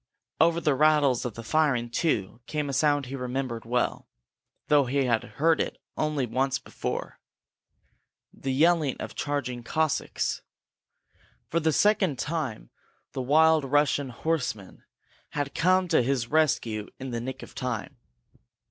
[0.39, 4.07] Over the rattle of the firing, too, came a sound he remembered well,
[4.67, 7.19] though he had heard it only once before
[8.33, 10.41] the yelling of charging Cossacks.
[11.51, 12.71] For the second time
[13.11, 14.85] the wild Russian horsemen
[15.33, 17.97] had come to his rescue in the nick of time!